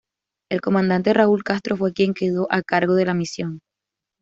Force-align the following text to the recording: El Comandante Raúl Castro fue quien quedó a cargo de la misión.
El 0.49 0.61
Comandante 0.61 1.13
Raúl 1.13 1.43
Castro 1.43 1.77
fue 1.77 1.93
quien 1.93 2.15
quedó 2.15 2.47
a 2.51 2.63
cargo 2.63 2.95
de 2.95 3.05
la 3.05 3.13
misión. 3.13 3.59